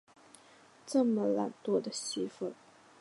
[0.87, 2.53] 这么懒惰的媳妇